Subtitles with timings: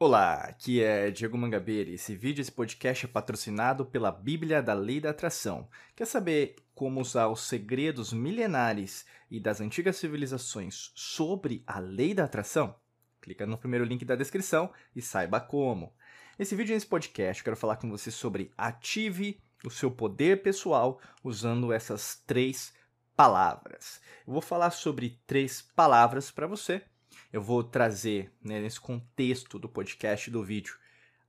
[0.00, 4.72] Olá, aqui é Diego Mangabeira e esse vídeo, esse podcast é patrocinado pela Bíblia da
[4.72, 5.68] Lei da Atração.
[5.96, 12.26] Quer saber como usar os segredos milenares e das antigas civilizações sobre a Lei da
[12.26, 12.76] Atração?
[13.20, 15.92] Clica no primeiro link da descrição e saiba como.
[16.38, 21.00] Nesse vídeo, nesse podcast, eu quero falar com você sobre ative o seu poder pessoal
[21.24, 22.72] usando essas três
[23.16, 24.00] palavras.
[24.24, 26.84] Eu vou falar sobre três palavras para você
[27.32, 30.76] eu vou trazer, né, nesse contexto do podcast do vídeo,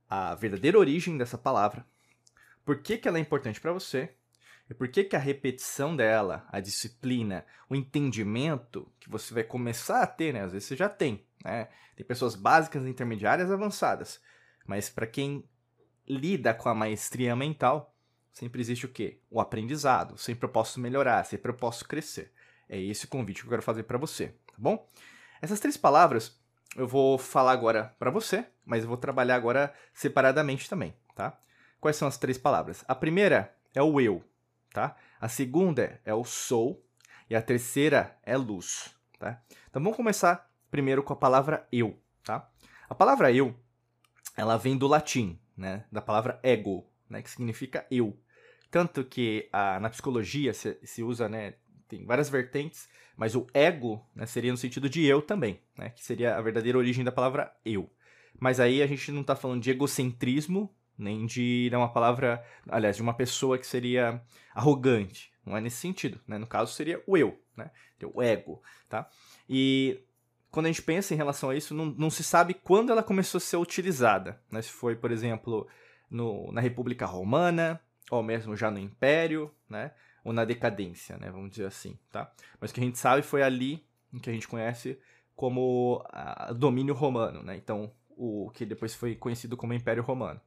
[0.08, 1.86] a verdadeira origem dessa palavra,
[2.64, 4.10] por que, que ela é importante para você
[4.68, 10.00] e por que, que a repetição dela, a disciplina, o entendimento que você vai começar
[10.00, 10.44] a ter, né?
[10.44, 11.68] Às vezes você já tem, né?
[11.96, 14.20] Tem pessoas básicas, intermediárias, avançadas.
[14.64, 15.44] Mas para quem
[16.08, 17.94] lida com a maestria mental,
[18.32, 19.18] sempre existe o quê?
[19.28, 20.16] O aprendizado.
[20.16, 22.32] Sempre eu posso melhorar, sempre eu posso crescer.
[22.68, 24.88] É esse o convite que eu quero fazer para você, tá bom?
[25.42, 26.38] Essas três palavras
[26.76, 31.38] eu vou falar agora para você, mas eu vou trabalhar agora separadamente também, tá?
[31.80, 32.84] Quais são as três palavras?
[32.86, 34.22] A primeira é o eu,
[34.72, 34.96] tá?
[35.20, 36.84] A segunda é o sou
[37.28, 39.42] e a terceira é luz, tá?
[39.68, 42.48] Então vamos começar primeiro com a palavra eu, tá?
[42.88, 43.54] A palavra eu,
[44.36, 45.84] ela vem do latim, né?
[45.90, 47.22] Da palavra ego, né?
[47.22, 48.16] Que significa eu.
[48.70, 51.54] Tanto que a, na psicologia se, se usa, né?
[51.90, 56.04] Tem várias vertentes, mas o ego né, seria no sentido de eu também, né, que
[56.04, 57.90] seria a verdadeira origem da palavra eu.
[58.38, 62.96] Mas aí a gente não está falando de egocentrismo, nem de né, uma palavra, aliás,
[62.96, 64.22] de uma pessoa que seria
[64.54, 65.30] arrogante.
[65.44, 66.38] Não é nesse sentido, né?
[66.38, 67.70] No caso seria o eu, né?
[68.14, 69.08] O ego, tá?
[69.48, 70.00] E
[70.50, 73.38] quando a gente pensa em relação a isso, não, não se sabe quando ela começou
[73.38, 74.60] a ser utilizada, né?
[74.60, 75.66] Se foi, por exemplo,
[76.10, 77.80] no, na República Romana,
[78.10, 79.92] ou mesmo já no Império, né?
[80.24, 82.32] Ou na decadência, né, vamos dizer assim, tá?
[82.60, 84.98] Mas o que a gente sabe foi ali em que a gente conhece
[85.40, 87.56] como a, domínio romano, né?
[87.56, 90.38] Então, o que depois foi conhecido como Império Romano.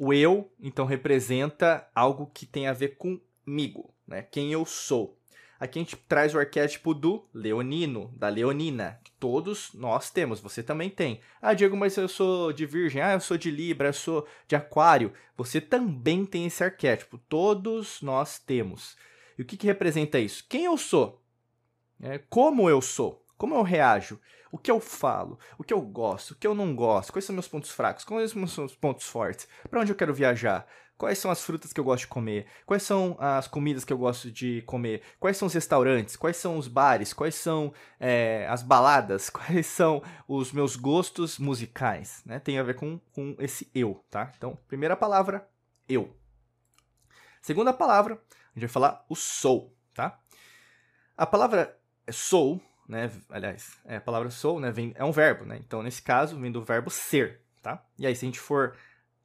[0.00, 4.22] O eu, então, representa algo que tem a ver comigo, né?
[4.22, 5.16] Quem eu sou.
[5.60, 10.62] Aqui a gente traz o arquétipo do leonino, da leonina, que todos nós temos, você
[10.62, 11.20] também tem.
[11.42, 14.56] Ah, Diego, mas eu sou de virgem, ah, eu sou de libra, eu sou de
[14.56, 15.12] aquário.
[15.36, 18.96] Você também tem esse arquétipo, todos nós temos.
[19.38, 20.46] E o que, que representa isso?
[20.48, 21.22] Quem eu sou?
[22.00, 23.22] É, como eu sou?
[23.36, 24.18] Como eu reajo?
[24.50, 25.38] O que eu falo?
[25.58, 26.30] O que eu gosto?
[26.30, 27.12] O que eu não gosto?
[27.12, 28.02] Quais são meus pontos fracos?
[28.02, 29.46] Quais são meus pontos fortes?
[29.68, 30.66] Para onde eu quero viajar?
[31.00, 32.46] Quais são as frutas que eu gosto de comer?
[32.66, 35.00] Quais são as comidas que eu gosto de comer?
[35.18, 36.14] Quais são os restaurantes?
[36.14, 37.14] Quais são os bares?
[37.14, 39.30] Quais são é, as baladas?
[39.32, 42.20] Quais são os meus gostos musicais?
[42.26, 42.38] Né?
[42.38, 44.30] Tem a ver com, com esse eu, tá?
[44.36, 45.48] Então, primeira palavra,
[45.88, 46.14] eu.
[47.40, 48.16] Segunda palavra,
[48.54, 50.20] a gente vai falar o sou, tá?
[51.16, 51.78] A palavra
[52.10, 53.10] sou, né?
[53.30, 54.70] Aliás, é, a palavra sou, né?
[54.70, 55.56] Vem, é um verbo, né?
[55.66, 57.82] Então, nesse caso, vem do verbo ser, tá?
[57.98, 58.76] E aí, se a gente for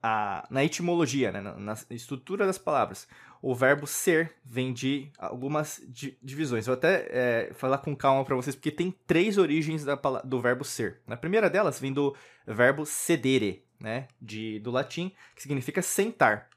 [0.08, 3.08] a, na etimologia, né, na, na, estrutura das palavras,
[3.42, 6.68] o verbo ser vem de algumas di, divisões.
[6.68, 10.64] Vou até é, falar com calma para vocês, porque tem três origens da, do verbo
[10.64, 11.02] ser.
[11.08, 16.52] A primeira delas vem do verbo sedere, né, de, do latim, que significa sentar.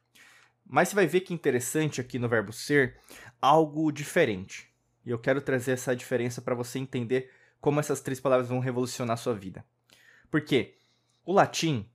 [0.66, 2.98] Mas você vai ver que interessante aqui no verbo ser
[3.40, 4.68] algo diferente.
[5.06, 7.30] E eu quero trazer essa diferença para você entender
[7.62, 9.64] como essas três palavras vão revolucionar a sua vida.
[10.30, 10.74] Por quê?
[11.24, 11.88] O latim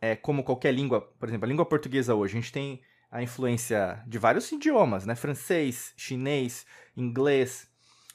[0.00, 4.02] é, como qualquer língua, por exemplo, a língua portuguesa hoje, a gente tem a influência
[4.06, 5.14] de vários idiomas, né?
[5.14, 6.66] Francês, chinês,
[6.96, 7.68] inglês,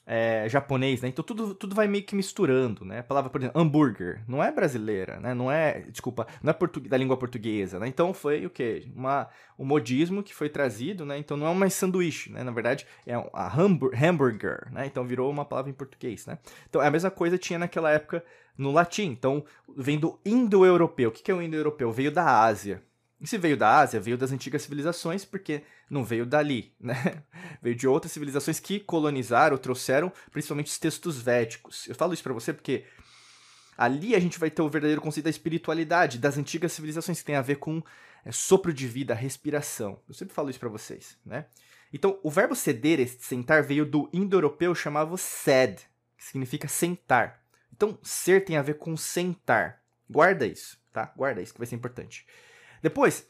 [0.05, 1.07] é, japonês, né?
[1.07, 2.99] Então tudo, tudo vai meio que misturando, né?
[2.99, 5.33] A palavra, por exemplo, hambúrguer, não é brasileira, né?
[5.33, 7.87] Não é, desculpa, não é da língua portuguesa, né?
[7.87, 8.85] Então foi o quê?
[8.95, 11.17] Uma, um modismo que foi trazido, né?
[11.17, 12.43] Então não é mais sanduíche, né?
[12.43, 14.85] Na verdade, é a hambúrguer, né?
[14.85, 16.37] Então virou uma palavra em português, né?
[16.69, 18.23] Então é a mesma coisa tinha naquela época
[18.57, 19.05] no latim.
[19.05, 19.43] Então
[19.75, 21.09] vem do indo-europeu.
[21.09, 21.91] O que é o indo-europeu?
[21.91, 22.83] Veio da Ásia,
[23.27, 27.23] se veio da Ásia, veio das antigas civilizações, porque não veio dali, né?
[27.61, 31.87] Veio de outras civilizações que colonizaram, trouxeram principalmente os textos védicos.
[31.87, 32.85] Eu falo isso para você porque
[33.77, 37.35] ali a gente vai ter o verdadeiro conceito da espiritualidade das antigas civilizações que tem
[37.35, 37.81] a ver com
[38.25, 39.99] é, sopro de vida, respiração.
[40.07, 41.45] Eu sempre falo isso para vocês, né?
[41.91, 45.79] Então, o verbo ceder, sentar, veio do indo-europeu chamado sed,
[46.17, 47.43] que significa sentar.
[47.71, 49.83] Então, ser tem a ver com sentar.
[50.09, 51.13] Guarda isso, tá?
[51.15, 52.25] Guarda isso que vai ser importante.
[52.83, 53.25] Depois,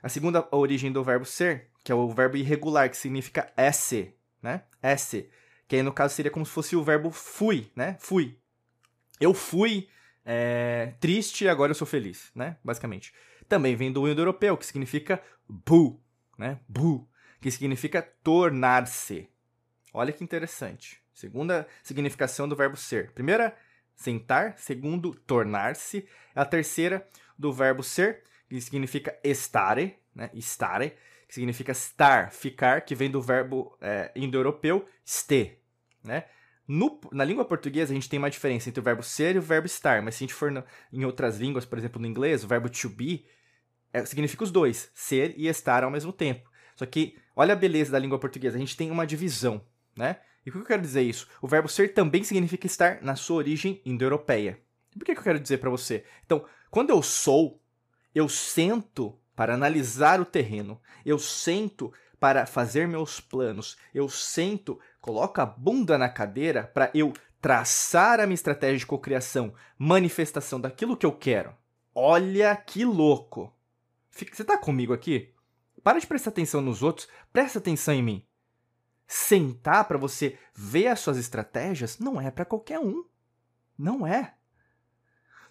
[0.00, 4.62] a segunda origem do verbo ser, que é o verbo irregular, que significa esse, né?
[4.80, 5.28] Esse.
[5.66, 7.96] Que aí no caso seria como se fosse o verbo fui, né?
[7.98, 8.38] Fui.
[9.20, 9.88] Eu fui
[10.24, 12.56] é, triste e agora eu sou feliz, né?
[12.62, 13.12] Basicamente.
[13.48, 16.00] Também vem do indo-europeu, que significa bu,
[16.38, 16.60] né?
[16.68, 17.08] Bu,
[17.40, 19.28] que significa tornar-se.
[19.92, 21.02] Olha que interessante.
[21.12, 23.10] Segunda significação do verbo ser.
[23.10, 23.56] Primeira,
[23.96, 24.54] sentar.
[24.56, 26.06] Segundo, tornar-se.
[26.32, 27.08] A terceira,
[27.38, 28.22] do verbo ser,
[28.54, 30.30] que significa estare, né?
[30.34, 30.94] Estare,
[31.26, 35.58] que significa estar, ficar, que vem do verbo é, indo-europeu ste,
[36.02, 36.24] né?
[36.66, 39.42] No, na língua portuguesa, a gente tem uma diferença entre o verbo ser e o
[39.42, 42.42] verbo estar, mas se a gente for no, em outras línguas, por exemplo, no inglês,
[42.42, 43.26] o verbo to be
[43.92, 46.50] é, significa os dois, ser e estar ao mesmo tempo.
[46.74, 49.64] Só que, olha a beleza da língua portuguesa, a gente tem uma divisão,
[49.96, 50.16] né?
[50.44, 51.28] E o que eu quero dizer isso?
[51.40, 54.58] O verbo ser também significa estar na sua origem indo-europeia.
[54.92, 56.04] Por que, que eu quero dizer para você?
[56.24, 57.62] Então, quando eu sou,
[58.14, 65.40] eu sento para analisar o terreno, eu sento para fazer meus planos, eu sento, coloco
[65.40, 71.04] a bunda na cadeira para eu traçar a minha estratégia de cocriação, manifestação daquilo que
[71.04, 71.54] eu quero.
[71.94, 73.52] Olha que louco!
[74.10, 75.34] Você está comigo aqui?
[75.82, 78.26] Para de prestar atenção nos outros, presta atenção em mim.
[79.06, 83.04] Sentar para você ver as suas estratégias não é para qualquer um.
[83.76, 84.34] Não é.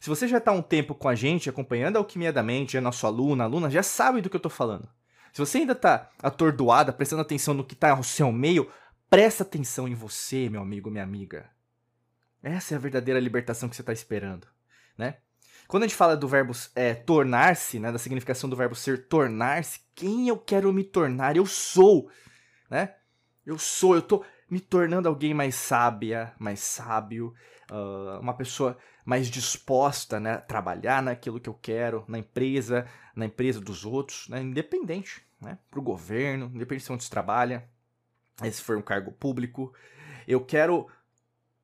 [0.04, 2.82] Se você já está um tempo com a gente, acompanhando a Alquimia da Mente, é
[2.82, 4.86] nosso aluno, aluna, já sabe do que eu estou falando.
[5.32, 8.70] Se você ainda está atordoada, prestando atenção no que está ao seu meio,
[9.10, 11.50] presta atenção em você, meu amigo, minha amiga.
[12.44, 14.46] Essa é a verdadeira libertação que você está esperando,
[14.98, 15.20] né?
[15.70, 19.80] Quando a gente fala do verbo é, tornar-se, né, da significação do verbo ser tornar-se,
[19.96, 21.38] quem eu quero me tornar?
[21.38, 22.12] Eu sou,
[22.70, 22.94] né?
[23.46, 27.34] Eu sou, eu tô me tornando alguém mais sábia, mais sábio,
[27.72, 33.26] uh, uma pessoa mais disposta né, a trabalhar naquilo que eu quero, na empresa, na
[33.26, 37.68] empresa dos outros, né, independente, né, para o governo, independente de onde se trabalha,
[38.52, 39.74] se for um cargo público.
[40.28, 40.88] Eu quero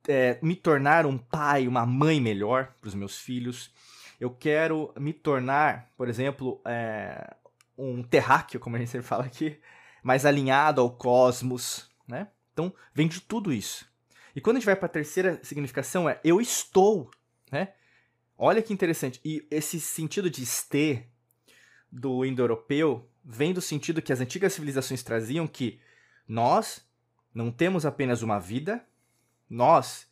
[0.08, 3.74] é, me tornar um pai, uma mãe melhor para os meus filhos.
[4.20, 7.36] Eu quero me tornar, por exemplo, é,
[7.78, 9.60] um terráqueo, como a gente sempre fala aqui,
[10.04, 12.28] mais alinhado ao cosmos, né?
[12.52, 13.90] Então, vem de tudo isso.
[14.36, 17.10] E quando a gente vai para a terceira significação é eu estou,
[17.52, 17.74] né?
[18.38, 19.20] Olha que interessante.
[19.24, 21.06] E esse sentido de este
[21.92, 25.80] do indo-europeu vem do sentido que as antigas civilizações traziam que
[26.28, 26.88] nós
[27.34, 28.84] não temos apenas uma vida,
[29.50, 30.08] nós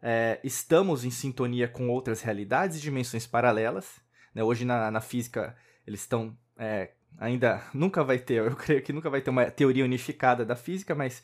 [0.00, 4.00] é, estamos em sintonia com outras realidades e dimensões paralelas.
[4.34, 4.42] Né?
[4.42, 5.56] Hoje na, na, física
[5.86, 9.84] eles estão é, ainda nunca vai ter, eu creio que nunca vai ter uma teoria
[9.84, 11.22] unificada da física, mas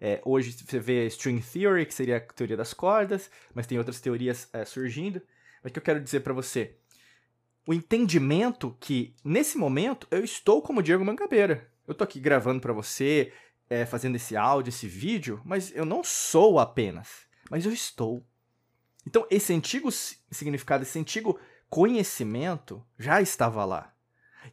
[0.00, 4.00] é, hoje você vê string theory, que seria a teoria das cordas, mas tem outras
[4.00, 5.22] teorias é, surgindo.
[5.62, 6.76] Mas o que eu quero dizer para você?
[7.66, 11.68] O entendimento que, nesse momento, eu estou como Diego Mangabeira.
[11.86, 13.32] Eu tô aqui gravando para você,
[13.68, 18.24] é, fazendo esse áudio, esse vídeo, mas eu não sou apenas, mas eu estou.
[19.06, 21.38] Então, esse antigo significado, esse antigo
[21.68, 23.92] conhecimento já estava lá.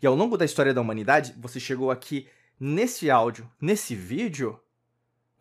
[0.01, 2.27] E ao longo da história da humanidade, você chegou aqui
[2.59, 4.59] nesse áudio, nesse vídeo,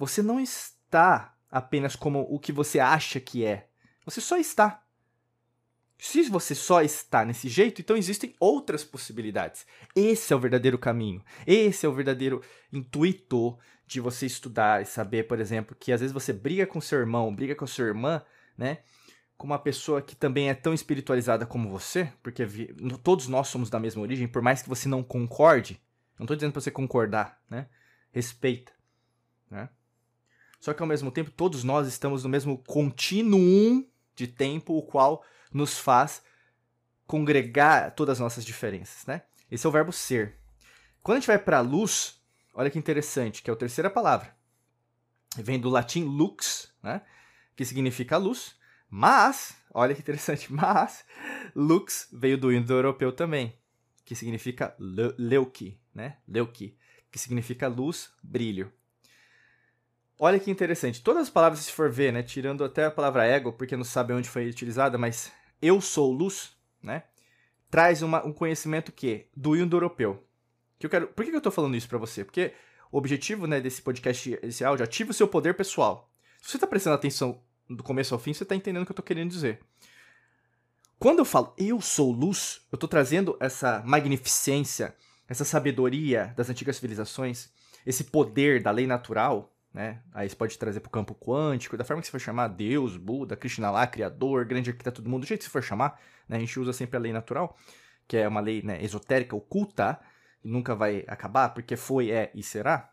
[0.02, 3.68] você não está apenas como o que você acha que é.
[4.04, 4.82] Você só está.
[5.96, 9.64] Se você só está nesse jeito, então existem outras possibilidades.
[9.94, 11.24] Esse é o verdadeiro caminho.
[11.46, 13.56] Esse é o verdadeiro intuito
[13.86, 17.32] de você estudar e saber, por exemplo, que às vezes você briga com seu irmão,
[17.32, 18.20] briga com sua irmã,
[18.58, 18.78] né?
[19.36, 22.44] Com uma pessoa que também é tão espiritualizada como você, porque
[23.04, 25.80] todos nós somos da mesma origem, por mais que você não concorde,
[26.18, 27.68] não estou dizendo para você concordar, né?
[28.10, 28.72] Respeita,
[29.48, 29.68] né?
[30.62, 35.24] Só que ao mesmo tempo todos nós estamos no mesmo contínuo de tempo, o qual
[35.52, 36.22] nos faz
[37.04, 39.22] congregar todas as nossas diferenças, né?
[39.50, 40.38] Esse é o verbo ser.
[41.02, 42.22] Quando a gente vai para a luz,
[42.54, 44.36] olha que interessante, que é a terceira palavra.
[45.36, 47.02] Vem do latim lux, né?
[47.56, 48.54] Que significa luz,
[48.88, 51.04] mas, olha que interessante, mas
[51.56, 53.52] lux veio do indo-europeu também,
[54.04, 56.18] que significa leuki, né?
[56.28, 56.78] Leuki,
[57.10, 58.72] que significa luz, brilho.
[60.24, 61.02] Olha que interessante.
[61.02, 64.12] Todas as palavras, se for ver, né, tirando até a palavra ego, porque não sabe
[64.12, 67.02] onde foi utilizada, mas eu sou luz, né,
[67.68, 70.24] traz uma, um conhecimento que do indo-europeu.
[70.78, 71.08] Que eu quero.
[71.08, 72.24] Por que, eu estou falando isso para você?
[72.24, 72.52] Porque
[72.92, 76.08] o objetivo, né, desse podcast, desse áudio, ativa o seu poder pessoal.
[76.40, 78.94] Se você está prestando atenção do começo ao fim, você está entendendo o que eu
[78.94, 79.58] estou querendo dizer.
[81.00, 84.94] Quando eu falo eu sou luz, eu estou trazendo essa magnificência,
[85.28, 87.50] essa sabedoria das antigas civilizações,
[87.84, 90.02] esse poder da lei natural, né?
[90.12, 92.96] Aí você pode trazer para o campo quântico, da forma que você for chamar, Deus,
[92.96, 96.36] Buda, Krishna lá, Criador, grande arquiteto do mundo, do jeito que você for chamar, né?
[96.36, 97.56] A gente usa sempre a lei natural,
[98.06, 99.98] que é uma lei né, esotérica, oculta,
[100.44, 102.90] e nunca vai acabar, porque foi, é e será.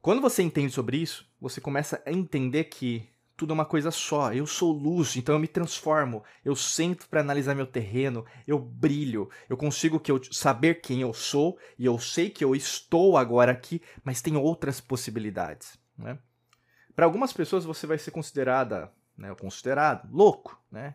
[0.00, 3.08] Quando você entende sobre isso, você começa a entender que
[3.40, 4.32] tudo é uma coisa só.
[4.32, 6.22] Eu sou luz, então eu me transformo.
[6.44, 9.30] Eu sento para analisar meu terreno, eu brilho.
[9.48, 13.50] Eu consigo que eu saber quem eu sou e eu sei que eu estou agora
[13.50, 15.78] aqui, mas tem outras possibilidades.
[15.96, 16.18] Né?
[16.94, 19.34] Para algumas pessoas você vai ser considerada né?
[19.34, 20.94] Considerado louco, né?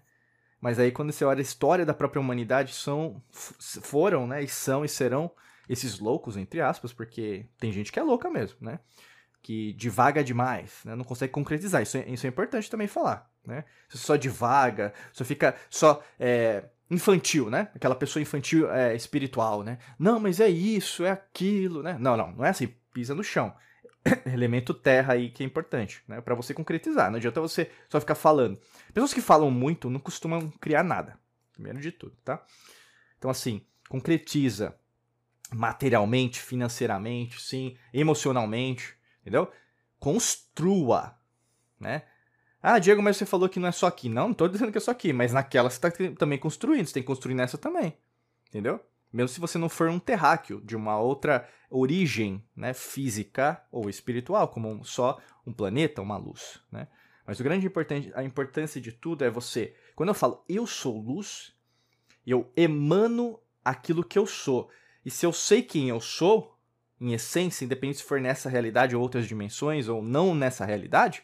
[0.60, 4.44] Mas aí quando você olha a história da própria humanidade, são, foram, né?
[4.44, 5.32] E são e serão
[5.70, 8.80] esses loucos, entre aspas, porque tem gente que é louca mesmo, né?
[9.46, 10.96] Que divaga demais, né?
[10.96, 11.84] Não consegue concretizar.
[11.84, 13.64] Isso é, isso é importante também falar, né?
[13.88, 17.70] Você só divaga, só fica só é, infantil, né?
[17.76, 19.78] Aquela pessoa infantil é, espiritual, né?
[20.00, 21.96] Não, mas é isso, é aquilo, né?
[22.00, 22.74] Não, não, não é assim.
[22.92, 23.54] Pisa no chão.
[24.26, 26.20] Elemento terra aí que é importante, né?
[26.22, 27.12] Para você concretizar.
[27.12, 28.60] Não adianta você só ficar falando.
[28.96, 31.20] Pessoas que falam muito não costumam criar nada.
[31.54, 32.44] Primeiro de tudo, tá?
[33.20, 34.76] Então, assim, concretiza
[35.54, 38.96] materialmente, financeiramente, sim, emocionalmente,
[39.26, 39.52] entendeu?
[40.00, 41.18] Construa,
[41.80, 42.04] né?
[42.62, 44.08] Ah, Diego, mas você falou que não é só aqui.
[44.08, 46.94] Não, não tô dizendo que é só aqui, mas naquela você tá também construindo, você
[46.94, 47.98] tem que construir nessa também,
[48.48, 48.80] entendeu?
[49.12, 54.48] Mesmo se você não for um terráqueo de uma outra origem, né, física ou espiritual,
[54.50, 56.88] como um, só um planeta, uma luz, né?
[57.26, 61.00] Mas o grande importante, a importância de tudo é você, quando eu falo eu sou
[61.00, 61.54] luz,
[62.26, 64.70] eu emano aquilo que eu sou.
[65.04, 66.55] E se eu sei quem eu sou,
[67.00, 71.24] em essência, independente se for nessa realidade ou outras dimensões, ou não nessa realidade,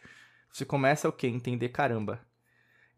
[0.50, 1.26] você começa o quê?
[1.26, 2.20] Entender, caramba,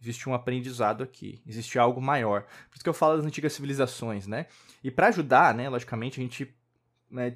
[0.00, 2.42] existe um aprendizado aqui, existe algo maior.
[2.42, 4.46] Por isso que eu falo das antigas civilizações, né?
[4.82, 6.54] E para ajudar, né, logicamente, a gente
[7.10, 7.34] né,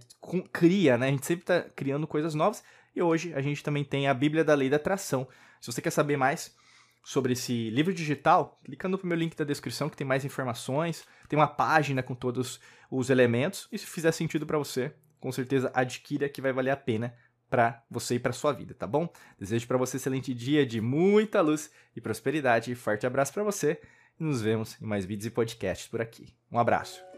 [0.53, 1.09] cria, né?
[1.09, 2.63] A gente sempre está criando coisas novas.
[2.95, 5.29] E hoje a gente também tem a Bíblia da Lei da Atração.
[5.61, 6.55] Se você quer saber mais
[7.05, 11.07] sobre esse livro digital, clica no primeiro link da descrição que tem mais informações.
[11.29, 13.69] Tem uma página com todos os elementos.
[13.71, 17.15] E se fizer sentido para você, com certeza adquira que vai valer a pena
[17.49, 19.09] para você e para sua vida, tá bom?
[19.39, 22.75] Desejo para você um excelente dia de muita luz e prosperidade.
[22.75, 23.81] Forte abraço para você
[24.21, 26.35] e nos vemos em mais vídeos e podcasts por aqui.
[26.53, 27.18] Um abraço.